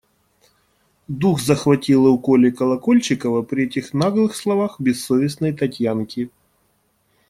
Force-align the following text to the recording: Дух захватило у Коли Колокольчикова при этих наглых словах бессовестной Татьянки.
Дух 1.07 1.39
захватило 1.39 2.09
у 2.09 2.17
Коли 2.19 2.49
Колокольчикова 2.51 3.43
при 3.43 3.65
этих 3.65 3.93
наглых 3.93 4.35
словах 4.35 4.81
бессовестной 4.81 5.53
Татьянки. 5.53 6.31